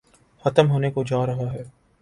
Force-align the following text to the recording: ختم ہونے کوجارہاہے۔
ختم 0.45 0.65
ہونے 0.71 0.89
کوجارہاہے۔ 0.91 1.63